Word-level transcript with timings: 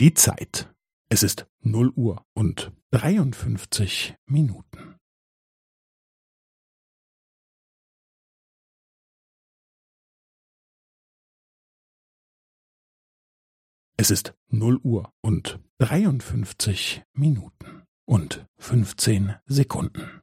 Die 0.00 0.14
Zeit. 0.14 0.72
Es 1.10 1.24
ist 1.24 1.48
0 1.64 1.88
Uhr 1.90 2.24
und 2.32 2.70
53 2.92 4.14
Minuten. 4.26 4.96
Es 13.96 14.12
ist 14.12 14.34
0 14.50 14.76
Uhr 14.84 15.12
und 15.20 15.58
53 15.80 17.02
Minuten 17.14 17.82
und 18.06 18.46
15 18.58 19.34
Sekunden. 19.46 20.22